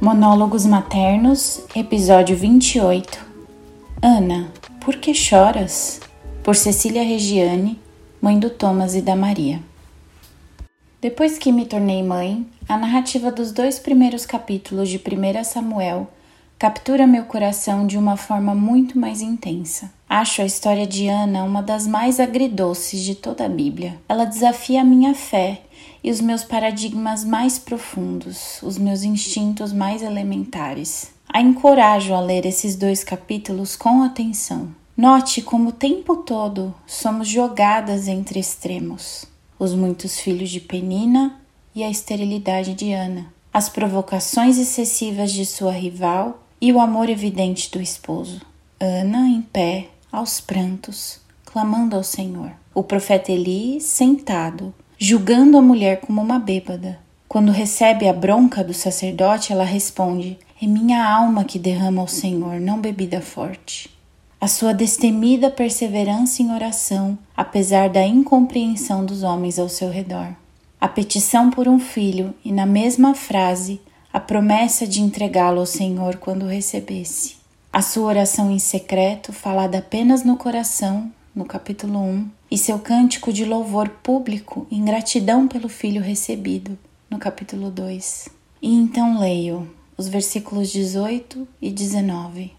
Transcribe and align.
Monólogos 0.00 0.64
Maternos, 0.64 1.60
episódio 1.76 2.34
28. 2.34 3.22
Ana, 4.00 4.50
por 4.80 4.96
que 4.96 5.12
choras? 5.12 6.00
Por 6.42 6.56
Cecília 6.56 7.02
Regiane, 7.02 7.78
mãe 8.18 8.38
do 8.38 8.48
Thomas 8.48 8.94
e 8.94 9.02
da 9.02 9.14
Maria. 9.14 9.60
Depois 11.02 11.36
que 11.36 11.52
me 11.52 11.66
tornei 11.66 12.02
mãe, 12.02 12.46
a 12.66 12.78
narrativa 12.78 13.30
dos 13.30 13.52
dois 13.52 13.78
primeiros 13.78 14.24
capítulos 14.24 14.88
de 14.88 14.96
1 14.96 15.44
Samuel 15.44 16.08
captura 16.58 17.06
meu 17.06 17.24
coração 17.24 17.86
de 17.86 17.98
uma 17.98 18.16
forma 18.16 18.54
muito 18.54 18.98
mais 18.98 19.20
intensa. 19.20 19.92
Acho 20.08 20.40
a 20.40 20.46
história 20.46 20.86
de 20.86 21.08
Ana 21.08 21.44
uma 21.44 21.62
das 21.62 21.86
mais 21.86 22.18
agridoces 22.18 23.00
de 23.00 23.14
toda 23.14 23.44
a 23.44 23.50
Bíblia. 23.50 23.98
Ela 24.08 24.24
desafia 24.24 24.80
a 24.80 24.84
minha 24.84 25.14
fé 25.14 25.60
e 26.02 26.10
os 26.10 26.20
meus 26.20 26.42
paradigmas 26.42 27.24
mais 27.24 27.58
profundos, 27.58 28.60
os 28.62 28.78
meus 28.78 29.02
instintos 29.02 29.72
mais 29.72 30.02
elementares. 30.02 31.12
A 31.28 31.40
encorajo 31.40 32.14
a 32.14 32.20
ler 32.20 32.44
esses 32.44 32.74
dois 32.74 33.04
capítulos 33.04 33.76
com 33.76 34.02
atenção. 34.02 34.74
Note 34.96 35.40
como 35.40 35.70
o 35.70 35.72
tempo 35.72 36.16
todo 36.16 36.74
somos 36.86 37.28
jogadas 37.28 38.08
entre 38.08 38.38
extremos: 38.40 39.24
os 39.58 39.74
muitos 39.74 40.18
filhos 40.18 40.50
de 40.50 40.60
Penina 40.60 41.40
e 41.74 41.84
a 41.84 41.90
esterilidade 41.90 42.74
de 42.74 42.92
Ana, 42.92 43.32
as 43.52 43.68
provocações 43.68 44.58
excessivas 44.58 45.32
de 45.32 45.46
sua 45.46 45.72
rival 45.72 46.42
e 46.60 46.72
o 46.72 46.80
amor 46.80 47.08
evidente 47.08 47.70
do 47.70 47.80
esposo. 47.80 48.42
Ana 48.78 49.28
em 49.28 49.40
pé, 49.40 49.88
aos 50.10 50.40
prantos, 50.40 51.20
clamando 51.44 51.96
ao 51.96 52.02
Senhor. 52.02 52.52
O 52.74 52.82
profeta 52.82 53.32
Eli 53.32 53.80
sentado, 53.80 54.74
julgando 55.02 55.56
a 55.56 55.62
mulher 55.62 56.00
como 56.00 56.20
uma 56.20 56.38
bêbada. 56.38 56.98
Quando 57.26 57.50
recebe 57.50 58.06
a 58.06 58.12
bronca 58.12 58.62
do 58.62 58.74
sacerdote, 58.74 59.50
ela 59.50 59.64
responde: 59.64 60.38
É 60.60 60.66
minha 60.66 61.02
alma 61.02 61.42
que 61.42 61.58
derrama 61.58 62.02
ao 62.02 62.08
Senhor, 62.08 62.60
não 62.60 62.78
bebida 62.78 63.22
forte. 63.22 63.88
A 64.38 64.46
sua 64.46 64.74
destemida 64.74 65.50
perseverança 65.50 66.42
em 66.42 66.52
oração, 66.52 67.18
apesar 67.34 67.88
da 67.88 68.06
incompreensão 68.06 69.04
dos 69.04 69.22
homens 69.22 69.58
ao 69.58 69.68
seu 69.70 69.90
redor. 69.90 70.34
A 70.78 70.88
petição 70.88 71.50
por 71.50 71.66
um 71.66 71.78
filho 71.78 72.34
e, 72.44 72.52
na 72.52 72.66
mesma 72.66 73.14
frase, 73.14 73.80
a 74.12 74.20
promessa 74.20 74.86
de 74.86 75.00
entregá-lo 75.00 75.60
ao 75.60 75.66
Senhor 75.66 76.16
quando 76.16 76.44
o 76.44 76.48
recebesse. 76.48 77.36
A 77.72 77.80
sua 77.80 78.06
oração 78.06 78.50
em 78.50 78.58
secreto, 78.58 79.32
falada 79.32 79.78
apenas 79.78 80.24
no 80.24 80.36
coração, 80.36 81.10
no 81.40 81.46
capítulo 81.46 81.98
1, 82.00 82.28
e 82.50 82.58
seu 82.58 82.78
cântico 82.78 83.32
de 83.32 83.46
louvor 83.46 83.88
público 83.88 84.66
em 84.70 84.84
gratidão 84.84 85.48
pelo 85.48 85.70
filho 85.70 86.02
recebido, 86.02 86.78
no 87.08 87.18
capítulo 87.18 87.70
2. 87.70 88.28
E 88.60 88.74
então 88.74 89.18
leio 89.18 89.74
os 89.96 90.06
versículos 90.06 90.70
18 90.70 91.48
e 91.62 91.70
19. 91.70 92.52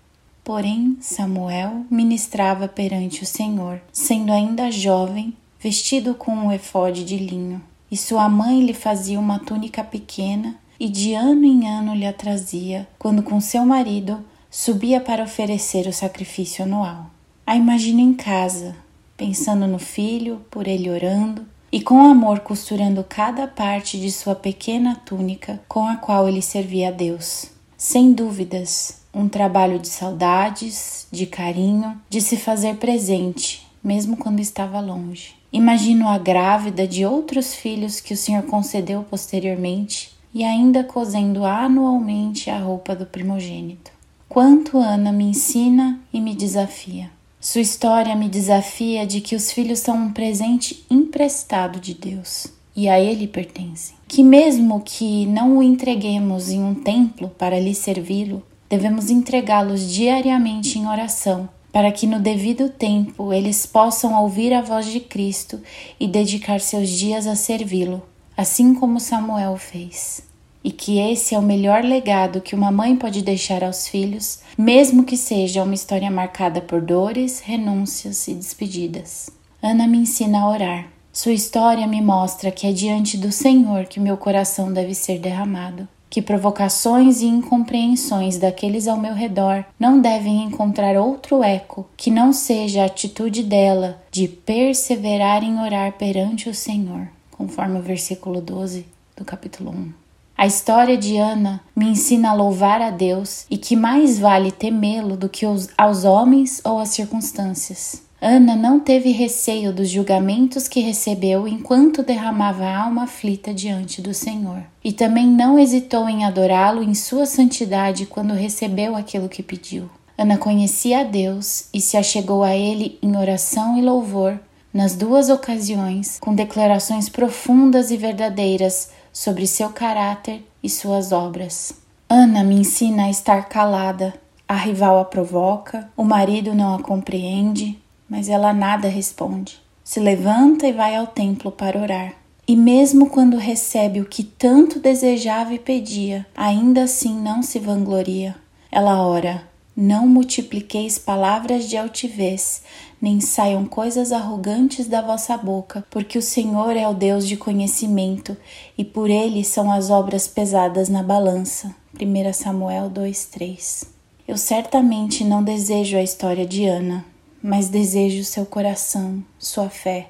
Porém, 0.44 0.98
Samuel 1.00 1.86
ministrava 1.92 2.68
perante 2.68 3.22
o 3.22 3.26
Senhor, 3.26 3.80
sendo 3.92 4.34
ainda 4.34 4.72
jovem, 4.72 5.38
vestido 5.60 6.16
com 6.16 6.32
um 6.32 6.52
efode 6.52 7.06
de 7.06 7.18
linho, 7.18 7.62
e 7.92 7.96
sua 7.96 8.28
mãe 8.28 8.66
lhe 8.66 8.74
fazia 8.74 9.20
uma 9.20 9.38
túnica 9.38 9.84
pequena 9.84 10.56
e 10.80 10.90
de 10.90 11.14
ano 11.14 11.46
em 11.46 11.68
ano 11.68 11.94
lhe 11.94 12.08
a 12.08 12.14
trazia, 12.14 12.88
quando 12.98 13.22
com 13.22 13.40
seu 13.40 13.64
marido 13.64 14.26
subia 14.50 15.00
para 15.00 15.24
oferecer 15.24 15.86
o 15.86 15.94
sacrifício 15.94 16.66
anual. 16.66 17.12
A 17.52 17.56
imagino 17.58 18.00
em 18.00 18.14
casa, 18.14 18.78
pensando 19.18 19.68
no 19.68 19.78
filho, 19.78 20.42
por 20.50 20.70
ele 20.70 20.90
orando, 20.90 21.46
e 21.70 21.82
com 21.82 22.00
amor 22.06 22.40
costurando 22.40 23.04
cada 23.04 23.46
parte 23.46 24.00
de 24.00 24.10
sua 24.10 24.34
pequena 24.34 24.96
túnica 25.06 25.62
com 25.68 25.86
a 25.86 25.98
qual 25.98 26.30
ele 26.30 26.42
servia 26.42 26.88
a 26.88 26.92
Deus. 26.92 27.48
Sem 27.76 28.14
dúvidas, 28.14 29.02
um 29.14 29.28
trabalho 29.28 29.80
de 29.80 29.90
saudades, 29.90 31.10
de 31.12 31.26
carinho, 31.26 32.02
de 32.10 32.22
se 32.22 32.38
fazer 32.38 32.78
presente, 32.78 33.68
mesmo 33.84 34.16
quando 34.16 34.40
estava 34.40 34.80
longe. 34.80 35.36
Imagino 35.52 36.08
a 36.08 36.18
grávida 36.18 36.88
de 36.88 37.06
outros 37.06 37.54
filhos 37.54 38.00
que 38.00 38.14
o 38.14 38.18
Senhor 38.18 38.44
concedeu 38.44 39.04
posteriormente 39.04 40.18
e 40.34 40.46
ainda 40.46 40.86
cozendo 40.86 41.44
anualmente 41.44 42.50
a 42.50 42.58
roupa 42.58 42.96
do 42.96 43.06
primogênito. 43.06 43.92
Quanto 44.30 44.78
Ana 44.78 45.12
me 45.12 45.26
ensina 45.26 46.00
e 46.14 46.22
me 46.22 46.34
desafia. 46.34 47.12
Sua 47.44 47.62
história 47.62 48.16
me 48.16 48.30
desafia 48.30 49.04
de 49.04 49.20
que 49.20 49.36
os 49.36 49.52
filhos 49.52 49.80
são 49.80 49.98
um 49.98 50.14
presente 50.14 50.86
emprestado 50.92 51.80
de 51.80 51.96
Deus 51.96 52.46
e 52.76 52.88
a 52.88 53.00
Ele 53.00 53.26
pertencem. 53.26 53.96
Que, 54.08 54.24
mesmo 54.24 54.80
que 54.86 55.26
não 55.26 55.58
o 55.58 55.64
entreguemos 55.64 56.52
em 56.52 56.64
um 56.64 56.76
templo 56.76 57.30
para 57.30 57.60
lhe 57.60 57.74
servi-lo, 57.74 58.44
devemos 58.70 59.10
entregá-los 59.10 59.92
diariamente 59.92 60.78
em 60.78 60.88
oração, 60.88 61.50
para 61.74 61.92
que 61.92 62.06
no 62.06 62.20
devido 62.20 62.70
tempo 62.70 63.34
eles 63.34 63.66
possam 63.66 64.14
ouvir 64.22 64.54
a 64.54 64.62
voz 64.62 64.86
de 64.86 65.00
Cristo 65.00 65.60
e 66.00 66.08
dedicar 66.08 66.62
seus 66.62 66.90
dias 66.90 67.26
a 67.26 67.36
servi-lo, 67.36 68.04
assim 68.38 68.76
como 68.76 69.00
Samuel 69.00 69.58
fez. 69.58 70.31
E 70.64 70.72
que 70.72 71.00
esse 71.00 71.34
é 71.34 71.40
o 71.40 71.42
melhor 71.42 71.84
legado 71.84 72.42
que 72.42 72.56
uma 72.56 72.72
mãe 72.72 72.96
pode 72.96 73.22
deixar 73.22 73.64
aos 73.64 73.88
filhos, 73.88 74.40
mesmo 74.58 75.04
que 75.04 75.18
seja 75.18 75.64
uma 75.64 75.74
história 75.74 76.12
marcada 76.12 76.62
por 76.62 76.82
dores, 76.82 77.40
renúncias 77.40 78.28
e 78.28 78.34
despedidas. 78.34 79.30
Ana 79.62 79.88
me 79.88 79.98
ensina 79.98 80.42
a 80.42 80.50
orar. 80.50 80.88
Sua 81.14 81.34
história 81.34 81.86
me 81.88 82.02
mostra 82.02 82.52
que 82.52 82.66
é 82.66 82.72
diante 82.72 83.18
do 83.18 83.32
Senhor 83.32 83.86
que 83.86 84.00
meu 84.00 84.16
coração 84.16 84.72
deve 84.72 84.96
ser 84.96 85.20
derramado, 85.20 85.88
que 86.10 86.22
provocações 86.22 87.22
e 87.22 87.26
incompreensões 87.26 88.38
daqueles 88.38 88.88
ao 88.88 88.98
meu 88.98 89.14
redor 89.14 89.66
não 89.80 90.00
devem 90.00 90.44
encontrar 90.44 90.96
outro 90.96 91.44
eco 91.44 91.88
que 91.98 92.10
não 92.10 92.32
seja 92.32 92.84
a 92.84 92.86
atitude 92.86 93.44
dela 93.44 94.02
de 94.10 94.28
perseverar 94.28 95.44
em 95.44 95.60
orar 95.60 95.94
perante 95.94 96.50
o 96.50 96.54
Senhor 96.54 97.08
conforme 97.42 97.80
o 97.80 97.82
versículo 97.82 98.40
12 98.40 98.86
do 99.18 99.26
capítulo 99.26 99.72
1. 99.72 100.01
A 100.38 100.48
história 100.48 100.98
de 100.98 101.18
Ana 101.18 101.62
me 101.76 101.86
ensina 101.86 102.32
a 102.32 102.34
louvar 102.34 102.82
a 102.82 102.90
Deus 102.90 103.46
e 103.50 103.58
que 103.58 103.76
mais 103.76 104.18
vale 104.18 104.52
temê-lo 104.52 105.16
do 105.16 105.30
que 105.30 105.46
aos 105.78 106.04
homens 106.04 106.62
ou 106.64 106.80
às 106.80 106.90
circunstâncias. 106.90 108.02
Ana 108.20 108.56
não 108.56 108.80
teve 108.80 109.12
receio 109.12 109.74
dos 109.74 109.90
julgamentos 109.90 110.68
que 110.68 110.80
recebeu 110.80 111.48
enquanto 111.48 112.04
derramava 112.04 112.64
a 112.64 112.84
alma 112.84 113.04
aflita 113.04 113.52
diante 113.52 114.00
do 114.00 114.14
Senhor. 114.14 114.64
E 114.84 114.94
também 114.94 115.26
não 115.26 115.58
hesitou 115.58 116.08
em 116.08 116.24
adorá-lo 116.24 116.84
em 116.84 116.94
sua 116.94 117.26
santidade 117.26 118.06
quando 118.06 118.36
recebeu 118.36 118.96
aquilo 118.96 119.28
que 119.28 119.42
pediu. 119.42 119.90
Ana 120.16 120.38
conhecia 120.38 121.00
a 121.00 121.04
Deus 121.04 121.66
e 121.74 121.82
se 121.82 121.98
achegou 121.98 122.44
a 122.44 122.56
ele 122.56 123.00
em 123.02 123.18
oração 123.18 123.76
e 123.76 123.82
louvor 123.82 124.40
nas 124.72 124.96
duas 124.96 125.30
ocasiões, 125.30 126.20
com 126.20 126.34
declarações 126.34 127.10
profundas 127.10 127.92
e 127.92 127.98
verdadeiras 127.98 128.90
sobre 129.12 129.48
seu 129.48 129.70
caráter 129.70 130.46
e 130.64 130.70
suas 130.70 131.12
obras. 131.12 131.74
Ana 132.10 132.44
me 132.44 132.56
ensina 132.56 133.06
a 133.06 133.10
estar 133.10 133.48
calada. 133.48 134.14
A 134.48 134.56
rival 134.56 135.00
a 135.00 135.06
provoca, 135.06 135.90
o 135.96 136.04
marido 136.04 136.54
não 136.54 136.76
a 136.76 136.84
compreende, 136.84 137.82
mas 138.10 138.28
ela 138.28 138.52
nada 138.52 138.90
responde. 138.90 139.62
Se 139.84 140.00
levanta 140.00 140.68
e 140.68 140.74
vai 140.74 140.96
ao 140.96 141.08
templo 141.08 141.52
para 141.52 141.80
orar. 141.80 142.14
E 142.48 142.56
mesmo 142.56 143.10
quando 143.10 143.38
recebe 143.38 144.02
o 144.02 144.06
que 144.06 144.24
tanto 144.24 144.80
desejava 144.80 145.54
e 145.54 145.60
pedia, 145.60 146.26
ainda 146.36 146.84
assim 146.84 147.18
não 147.18 147.42
se 147.42 147.60
vangloria. 147.60 148.36
Ela 148.70 149.02
ora: 149.02 149.48
Não 149.84 150.06
multipliqueis 150.06 151.00
palavras 151.00 151.68
de 151.68 151.76
altivez, 151.76 152.62
nem 153.02 153.20
saiam 153.20 153.66
coisas 153.66 154.12
arrogantes 154.12 154.86
da 154.86 155.02
vossa 155.02 155.36
boca, 155.36 155.84
porque 155.90 156.20
o 156.20 156.22
Senhor 156.22 156.78
é 156.78 156.88
o 156.88 156.94
Deus 156.94 157.28
de 157.28 157.36
conhecimento, 157.36 158.38
e 158.78 158.86
por 158.86 159.10
ele 159.10 159.44
são 159.44 159.72
as 159.72 159.90
obras 159.90 160.28
pesadas 160.28 160.88
na 160.88 161.02
balança. 161.02 161.76
1 162.00 162.32
Samuel 162.32 162.92
2:3. 162.92 163.88
Eu 164.28 164.38
certamente 164.38 165.24
não 165.24 165.44
desejo 165.44 165.98
a 165.98 166.04
história 166.04 166.46
de 166.46 166.64
Ana, 166.68 167.04
mas 167.42 167.68
desejo 167.68 168.24
seu 168.24 168.46
coração, 168.46 169.24
sua 169.40 169.68
fé. 169.68 170.10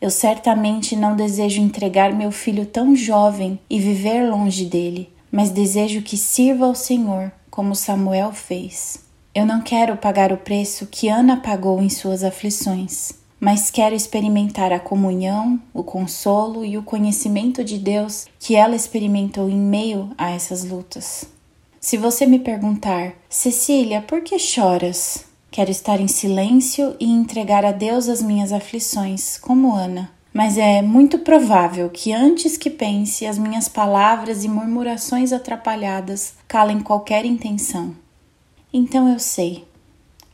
Eu 0.00 0.10
certamente 0.10 0.96
não 0.96 1.14
desejo 1.14 1.60
entregar 1.60 2.12
meu 2.12 2.32
filho 2.32 2.66
tão 2.66 2.96
jovem 2.96 3.56
e 3.70 3.78
viver 3.78 4.28
longe 4.28 4.64
dele, 4.64 5.12
mas 5.30 5.50
desejo 5.50 6.02
que 6.02 6.16
sirva 6.16 6.66
ao 6.66 6.74
Senhor 6.74 7.30
como 7.48 7.76
Samuel 7.76 8.32
fez. 8.32 9.11
Eu 9.34 9.46
não 9.46 9.62
quero 9.62 9.96
pagar 9.96 10.30
o 10.30 10.36
preço 10.36 10.86
que 10.86 11.08
Ana 11.08 11.38
pagou 11.38 11.80
em 11.80 11.88
suas 11.88 12.22
aflições, 12.22 13.12
mas 13.40 13.70
quero 13.70 13.94
experimentar 13.94 14.74
a 14.74 14.78
comunhão, 14.78 15.58
o 15.72 15.82
consolo 15.82 16.62
e 16.62 16.76
o 16.76 16.82
conhecimento 16.82 17.64
de 17.64 17.78
Deus 17.78 18.26
que 18.38 18.54
ela 18.54 18.76
experimentou 18.76 19.48
em 19.48 19.56
meio 19.56 20.10
a 20.18 20.30
essas 20.30 20.64
lutas. 20.64 21.24
Se 21.80 21.96
você 21.96 22.26
me 22.26 22.40
perguntar, 22.40 23.14
Cecília, 23.30 24.02
por 24.02 24.20
que 24.20 24.38
choras? 24.38 25.24
Quero 25.50 25.70
estar 25.70 25.98
em 25.98 26.08
silêncio 26.08 26.94
e 27.00 27.06
entregar 27.10 27.64
a 27.64 27.72
Deus 27.72 28.10
as 28.10 28.20
minhas 28.20 28.52
aflições, 28.52 29.38
como 29.38 29.74
Ana. 29.74 30.10
Mas 30.30 30.58
é 30.58 30.82
muito 30.82 31.18
provável 31.18 31.88
que 31.88 32.12
antes 32.12 32.58
que 32.58 32.68
pense, 32.68 33.26
as 33.26 33.38
minhas 33.38 33.66
palavras 33.66 34.44
e 34.44 34.48
murmurações 34.48 35.32
atrapalhadas 35.32 36.34
calem 36.46 36.80
qualquer 36.80 37.24
intenção. 37.24 38.01
Então 38.74 39.06
eu 39.06 39.18
sei, 39.18 39.66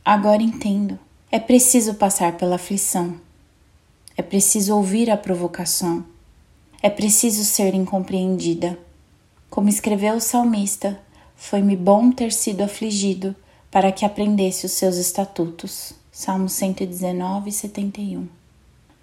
agora 0.05 0.41
entendo. 0.41 0.97
É 1.29 1.37
preciso 1.37 1.95
passar 1.95 2.37
pela 2.37 2.55
aflição. 2.55 3.19
É 4.15 4.21
preciso 4.21 4.77
ouvir 4.77 5.11
a 5.11 5.17
provocação. 5.17 6.05
É 6.81 6.89
preciso 6.89 7.43
ser 7.43 7.73
incompreendida. 7.73 8.79
Como 9.49 9.67
escreveu 9.67 10.15
o 10.15 10.21
salmista, 10.21 10.97
foi-me 11.35 11.75
bom 11.75 12.11
ter 12.11 12.31
sido 12.31 12.61
afligido 12.61 13.35
para 13.69 13.91
que 13.91 14.05
aprendesse 14.05 14.65
os 14.65 14.71
seus 14.71 14.95
estatutos. 14.95 15.91
Salmo 16.09 16.47
119, 16.47 17.51
71. 17.51 18.25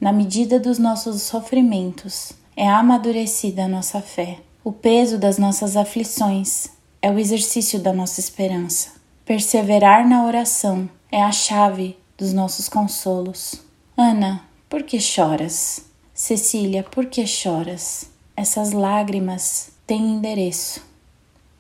Na 0.01 0.13
medida 0.13 0.59
dos 0.59 0.79
nossos 0.79 1.21
sofrimentos, 1.21 2.33
é 2.57 2.67
amadurecida 2.67 3.67
a 3.67 3.69
nossa 3.69 4.01
fé. 4.01 4.39
O 4.65 4.73
peso 4.73 5.19
das 5.19 5.37
nossas 5.37 5.77
aflições 5.77 6.69
é 7.03 7.11
o 7.11 7.19
exercício 7.19 7.79
da 7.79 7.93
nossa 7.93 8.19
esperança. 8.19 8.96
Perseverar 9.27 10.09
na 10.09 10.25
oração 10.25 10.89
é 11.13 11.23
a 11.23 11.33
chave 11.33 11.99
dos 12.17 12.33
nossos 12.33 12.69
consolos. 12.69 13.61
Ana, 13.95 14.43
por 14.69 14.85
que 14.85 14.99
choras? 14.99 15.85
Cecília, 16.15 16.83
por 16.83 17.07
que 17.07 17.27
choras? 17.27 18.09
Essas 18.35 18.73
lágrimas 18.73 19.73
têm 19.87 20.13
endereço. 20.13 20.81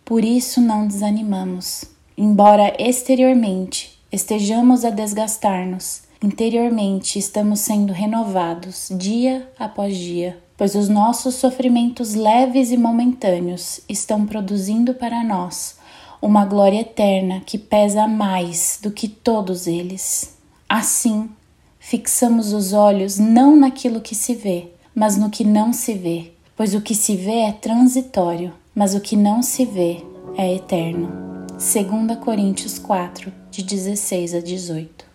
Por 0.04 0.24
isso 0.24 0.60
não 0.60 0.86
desanimamos 0.86 1.96
Embora 2.18 2.72
exteriormente 2.78 4.00
estejamos 4.10 4.86
a 4.86 4.90
desgastar-nos, 4.90 6.04
interiormente 6.24 7.18
estamos 7.18 7.60
sendo 7.60 7.92
renovados 7.92 8.88
dia 8.90 9.46
após 9.58 9.94
dia, 9.98 10.38
pois 10.56 10.74
os 10.74 10.88
nossos 10.88 11.34
sofrimentos 11.34 12.14
leves 12.14 12.70
e 12.70 12.76
momentâneos 12.78 13.80
estão 13.86 14.24
produzindo 14.24 14.94
para 14.94 15.22
nós 15.22 15.76
uma 16.20 16.44
glória 16.44 16.80
eterna 16.80 17.40
que 17.44 17.58
pesa 17.58 18.06
mais 18.06 18.78
do 18.82 18.90
que 18.90 19.08
todos 19.08 19.66
eles. 19.66 20.36
Assim, 20.68 21.30
fixamos 21.78 22.52
os 22.52 22.72
olhos 22.72 23.18
não 23.18 23.56
naquilo 23.56 24.00
que 24.00 24.14
se 24.14 24.34
vê, 24.34 24.68
mas 24.94 25.16
no 25.16 25.30
que 25.30 25.44
não 25.44 25.72
se 25.72 25.94
vê, 25.94 26.32
pois 26.56 26.74
o 26.74 26.80
que 26.80 26.94
se 26.94 27.16
vê 27.16 27.40
é 27.40 27.52
transitório, 27.52 28.52
mas 28.74 28.94
o 28.94 29.00
que 29.00 29.16
não 29.16 29.42
se 29.42 29.64
vê 29.64 30.04
é 30.36 30.54
eterno. 30.54 31.08
2 31.52 32.18
Coríntios 32.18 32.78
4, 32.78 33.32
de 33.50 33.62
16 33.62 34.34
a 34.34 34.40
18. 34.40 35.05